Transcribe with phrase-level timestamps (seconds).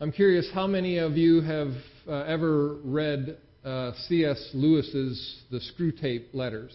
[0.00, 1.72] I'm curious how many of you have
[2.06, 4.50] uh, ever read uh, C.S.
[4.54, 6.72] Lewis's The Screwtape Letters?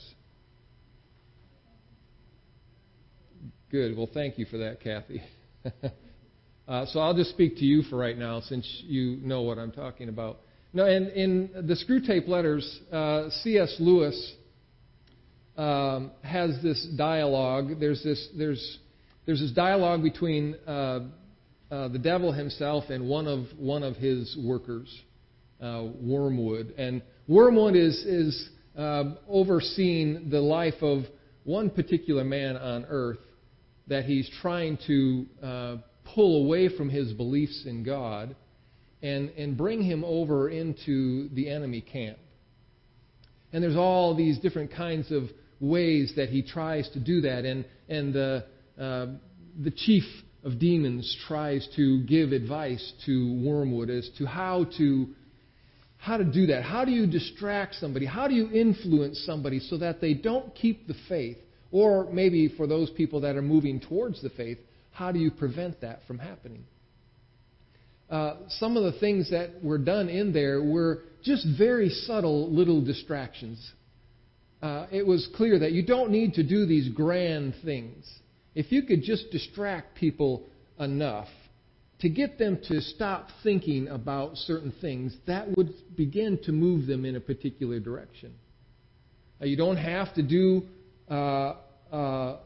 [3.72, 3.96] Good.
[3.96, 5.24] Well, thank you for that, Kathy.
[6.68, 9.72] uh, so I'll just speak to you for right now since you know what I'm
[9.72, 10.40] talking about.
[10.74, 13.74] No, and in the Screwtape Letters, uh, C.S.
[13.80, 14.34] Lewis
[15.56, 17.80] um, has this dialogue.
[17.80, 18.80] There's this, there's,
[19.26, 20.58] there's this dialogue between
[21.72, 24.88] uh, the devil himself and one of one of his workers,
[25.62, 26.74] uh, Wormwood.
[26.78, 31.04] And Wormwood is is uh, overseeing the life of
[31.44, 33.20] one particular man on earth
[33.88, 35.76] that he's trying to uh,
[36.14, 38.36] pull away from his beliefs in God
[39.02, 42.18] and and bring him over into the enemy camp.
[43.52, 45.24] And there's all these different kinds of
[45.60, 48.46] ways that he tries to do that, and and the
[48.80, 49.08] uh,
[49.62, 50.04] the chief
[50.44, 55.08] of demons tries to give advice to Wormwood as to how to
[55.98, 56.64] how to do that.
[56.64, 58.06] How do you distract somebody?
[58.06, 61.38] How do you influence somebody so that they don't keep the faith?
[61.72, 64.58] Or maybe for those people that are moving towards the faith,
[64.92, 66.66] how do you prevent that from happening?
[68.10, 72.84] Uh, some of the things that were done in there were just very subtle little
[72.84, 73.72] distractions.
[74.62, 78.06] Uh, it was clear that you don't need to do these grand things.
[78.56, 80.44] If you could just distract people
[80.80, 81.28] enough
[82.00, 87.06] to get them to stop thinking about certain things, that would begin to move them
[87.06, 88.34] in a particular direction.
[89.42, 90.64] Uh, you don't have to do
[91.10, 91.56] uh,
[91.92, 92.38] uh,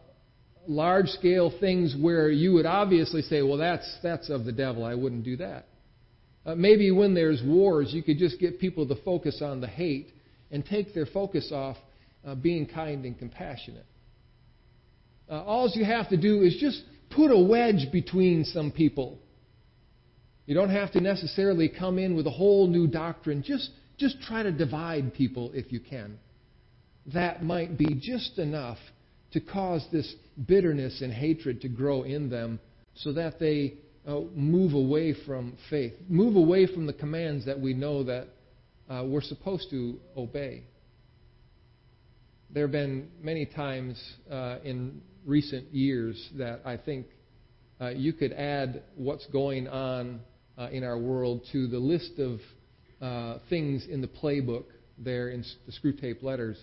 [0.68, 4.86] large scale things where you would obviously say, well, that's, that's of the devil.
[4.86, 5.66] I wouldn't do that.
[6.46, 10.14] Uh, maybe when there's wars, you could just get people to focus on the hate
[10.52, 11.78] and take their focus off
[12.26, 13.86] uh, being kind and compassionate.
[15.30, 19.20] Uh, all you have to do is just put a wedge between some people.
[20.46, 23.44] You don't have to necessarily come in with a whole new doctrine.
[23.44, 26.18] Just, just try to divide people if you can.
[27.14, 28.78] That might be just enough
[29.32, 30.16] to cause this
[30.46, 32.60] bitterness and hatred to grow in them
[32.96, 33.74] so that they
[34.08, 38.28] uh, move away from faith, move away from the commands that we know that
[38.90, 40.64] uh, we're supposed to obey.
[42.50, 47.08] There have been many times uh, in recent years that I think
[47.82, 50.22] uh, you could add what's going on
[50.58, 52.40] uh, in our world to the list of
[53.02, 54.64] uh, things in the playbook
[54.98, 56.58] there in the Screwtape letters.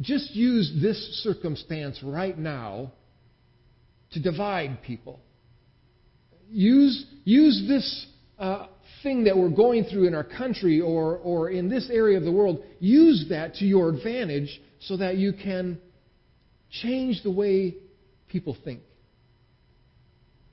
[0.00, 2.92] Just use this circumstance right now
[4.12, 5.20] to divide people.
[6.50, 8.06] Use, use this
[8.38, 8.66] uh,
[9.02, 12.32] thing that we're going through in our country or, or in this area of the
[12.32, 15.78] world, use that to your advantage so that you can
[16.82, 17.74] change the way
[18.28, 18.80] people think.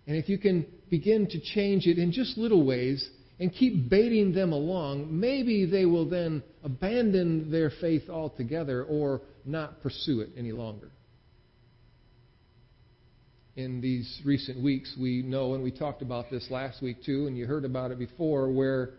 [0.08, 3.08] And if you can begin to change it in just little ways
[3.40, 9.82] and keep baiting them along, maybe they will then abandon their faith altogether or not
[9.82, 10.92] pursue it any longer.
[13.56, 17.38] In these recent weeks, we know, and we talked about this last week too, and
[17.38, 18.92] you heard about it before, where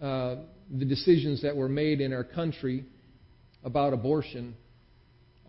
[0.00, 0.36] uh,
[0.70, 2.84] the decisions that were made in our country
[3.62, 4.54] about abortion,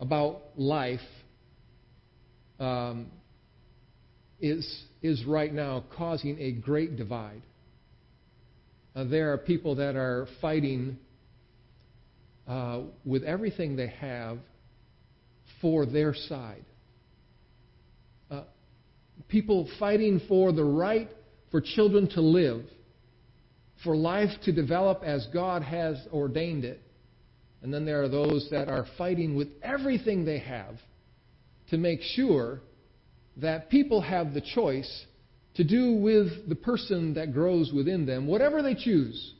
[0.02, 0.98] about life,
[2.58, 3.06] um,
[4.40, 7.40] is, is right now causing a great divide.
[8.96, 10.98] Uh, there are people that are fighting
[12.48, 14.38] uh, with everything they have
[15.60, 16.64] for their side.
[18.28, 18.42] Uh,
[19.28, 21.08] people fighting for the right
[21.52, 22.64] for children to live,
[23.84, 26.80] for life to develop as God has ordained it.
[27.62, 30.74] And then there are those that are fighting with everything they have
[31.70, 32.60] to make sure
[33.36, 35.06] that people have the choice
[35.54, 39.34] to do with the person that grows within them whatever they choose.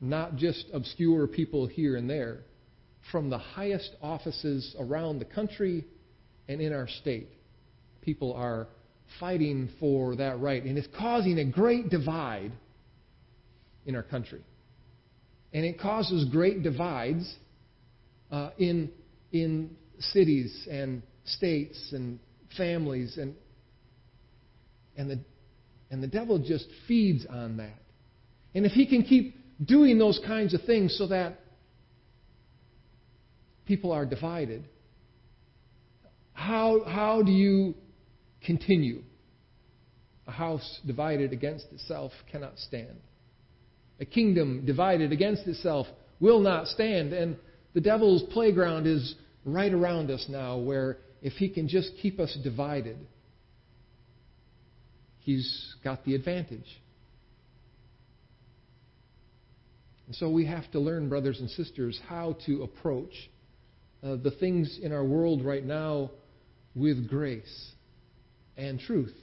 [0.00, 2.40] Not just obscure people here and there,
[3.10, 5.84] from the highest offices around the country
[6.48, 7.28] and in our state.
[8.02, 8.68] People are
[9.18, 12.52] fighting for that right, and it's causing a great divide
[13.86, 14.42] in our country.
[15.56, 17.34] And it causes great divides
[18.30, 18.90] uh, in
[19.32, 22.18] in cities and states and
[22.58, 23.34] families and
[24.98, 25.18] and the
[25.90, 27.78] and the devil just feeds on that.
[28.54, 31.40] And if he can keep doing those kinds of things so that
[33.64, 34.62] people are divided,
[36.34, 37.74] how how do you
[38.44, 39.02] continue?
[40.26, 42.98] A house divided against itself cannot stand.
[44.00, 45.86] A kingdom divided against itself
[46.20, 47.12] will not stand.
[47.12, 47.36] And
[47.74, 49.14] the devil's playground is
[49.44, 52.98] right around us now, where if he can just keep us divided,
[55.20, 56.80] he's got the advantage.
[60.06, 63.12] And so we have to learn, brothers and sisters, how to approach
[64.02, 66.10] uh, the things in our world right now
[66.74, 67.72] with grace
[68.56, 69.14] and truth.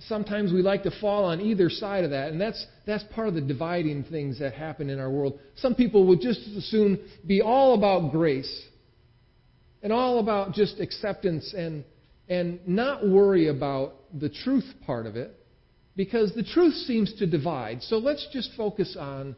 [0.00, 3.34] Sometimes we like to fall on either side of that, and that's, that's part of
[3.34, 5.38] the dividing things that happen in our world.
[5.56, 8.66] Some people would just as soon be all about grace
[9.82, 11.84] and all about just acceptance and,
[12.28, 15.34] and not worry about the truth part of it
[15.96, 17.82] because the truth seems to divide.
[17.82, 19.34] So let's just focus on,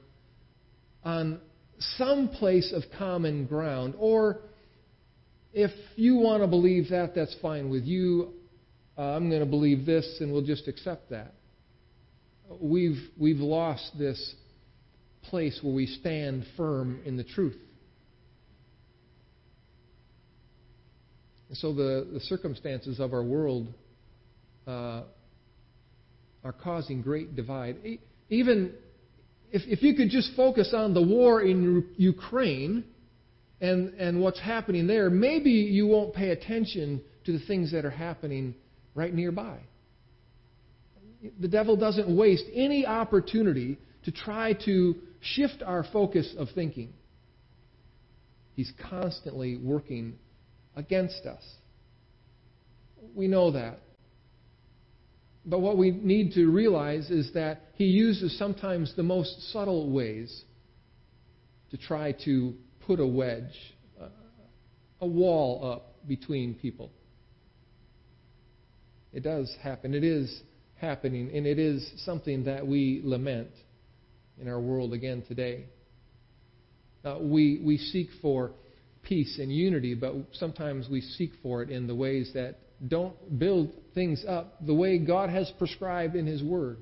[1.04, 1.40] on
[1.78, 3.94] some place of common ground.
[3.98, 4.40] Or
[5.52, 8.34] if you want to believe that, that's fine with you.
[8.98, 11.34] Uh, I'm going to believe this, and we'll just accept that.
[12.60, 14.34] We've, we've lost this
[15.22, 17.56] place where we stand firm in the truth.
[21.48, 23.68] And so the, the circumstances of our world
[24.66, 25.02] uh,
[26.44, 27.76] are causing great divide.
[28.28, 28.72] Even
[29.50, 32.84] if, if you could just focus on the war in Ukraine
[33.60, 37.90] and, and what's happening there, maybe you won't pay attention to the things that are
[37.90, 38.54] happening
[38.94, 39.58] right nearby.
[41.38, 46.92] The devil doesn't waste any opportunity to try to shift our focus of thinking.
[48.54, 50.18] He's constantly working
[50.76, 51.42] against us.
[53.14, 53.80] We know that.
[55.44, 60.44] But what we need to realize is that he uses sometimes the most subtle ways
[61.70, 62.54] to try to
[62.86, 63.74] put a wedge,
[65.00, 66.90] a wall up between people.
[69.12, 69.94] It does happen.
[69.94, 70.42] It is
[70.76, 73.50] happening, and it is something that we lament
[74.40, 75.66] in our world again today.
[77.04, 78.52] Uh, we, we seek for
[79.02, 82.58] peace and unity, but sometimes we seek for it in the ways that
[82.88, 86.78] don't build things up the way God has prescribed in His Word.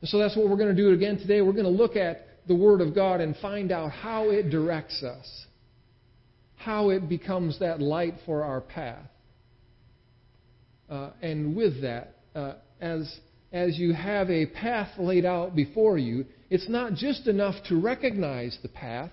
[0.00, 1.40] And so that's what we're going to do again today.
[1.40, 5.02] We're going to look at the Word of God and find out how it directs
[5.02, 5.46] us,
[6.56, 9.06] how it becomes that light for our path.
[10.92, 12.52] Uh, and with that, uh,
[12.82, 13.18] as,
[13.50, 18.58] as you have a path laid out before you, it's not just enough to recognize
[18.62, 19.10] the path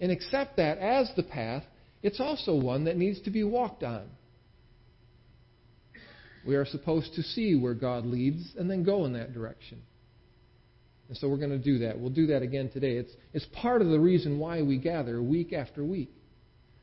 [0.00, 1.62] and accept that as the path,
[2.02, 4.08] it's also one that needs to be walked on.
[6.44, 9.82] We are supposed to see where God leads and then go in that direction.
[11.08, 11.96] And so we're going to do that.
[11.96, 12.94] We'll do that again today.
[12.94, 16.10] It's, it's part of the reason why we gather week after week.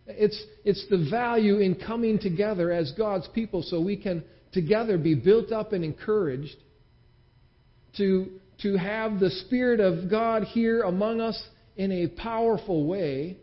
[0.06, 5.16] It's, it's the value in coming together as God's people so we can together be
[5.16, 6.56] built up and encouraged
[7.98, 11.42] to, to have the Spirit of God here among us
[11.76, 13.38] in a powerful way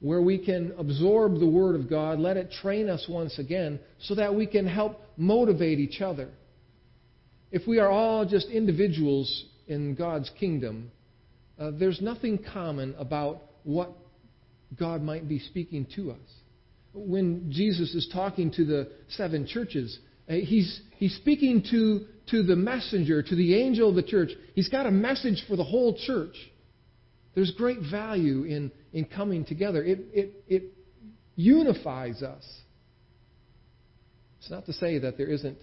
[0.00, 4.14] where we can absorb the Word of God, let it train us once again, so
[4.14, 6.28] that we can help motivate each other.
[7.50, 10.90] If we are all just individuals in God's kingdom,
[11.58, 13.92] uh, there's nothing common about what
[14.78, 16.43] God might be speaking to us.
[16.94, 19.98] When Jesus is talking to the seven churches,
[20.28, 24.30] uh, he's, he's speaking to, to the messenger, to the angel of the church.
[24.54, 26.36] He's got a message for the whole church.
[27.34, 29.82] There's great value in, in coming together.
[29.82, 30.62] It, it, it
[31.34, 32.44] unifies us.
[34.38, 35.58] It's not to say that there isn't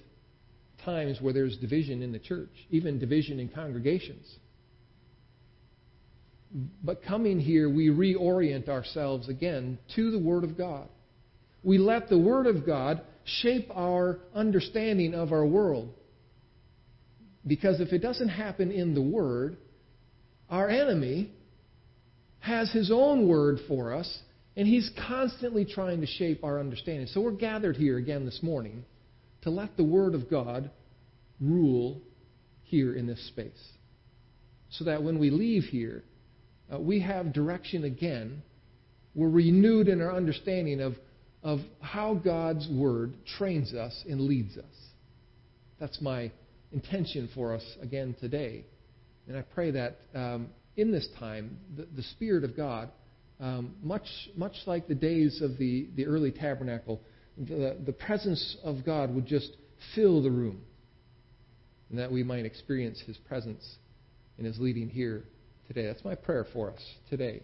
[0.84, 4.28] times where there's division in the church, even division in congregations.
[6.84, 10.90] But coming here, we reorient ourselves again to the Word of God.
[11.64, 15.94] We let the Word of God shape our understanding of our world.
[17.46, 19.58] Because if it doesn't happen in the Word,
[20.50, 21.32] our enemy
[22.42, 24.20] has his own word for us,
[24.58, 27.08] and he's constantly trying to shape our understanding.
[27.08, 28.84] So we're gathered here again this morning
[29.44, 30.70] to let the word of God
[31.40, 32.02] rule
[32.64, 33.52] here in this space.
[34.72, 36.04] So that when we leave here,
[36.74, 38.42] uh, we have direction again.
[39.14, 40.96] We're renewed in our understanding of,
[41.44, 44.76] of how God's word trains us and leads us.
[45.80, 46.32] That's my
[46.72, 48.66] intention for us again today.
[49.28, 52.90] And I pray that um, in this time, the, the Spirit of God,
[53.40, 54.06] um, much,
[54.36, 57.02] much like the days of the, the early tabernacle,
[57.38, 59.50] the, the presence of God would just
[59.96, 60.62] fill the room,
[61.90, 63.78] and that we might experience His presence
[64.38, 65.24] and His leading here
[65.68, 65.88] today.
[65.88, 67.42] That's my prayer for us today.